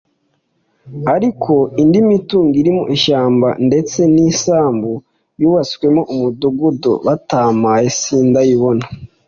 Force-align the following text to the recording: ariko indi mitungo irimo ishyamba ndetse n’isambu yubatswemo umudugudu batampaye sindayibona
ariko 1.15 1.53
indi 1.81 1.99
mitungo 2.11 2.53
irimo 2.61 2.83
ishyamba 2.95 3.49
ndetse 3.67 3.99
n’isambu 4.13 4.91
yubatswemo 5.41 6.01
umudugudu 6.13 6.91
batampaye 7.05 7.87
sindayibona 7.99 8.85